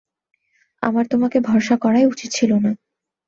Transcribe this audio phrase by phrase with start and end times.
[0.83, 2.71] আমার তোমাকে ভরসা করাই উচিৎ ছিল না।